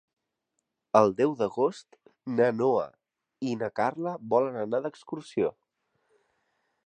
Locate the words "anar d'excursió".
4.65-5.55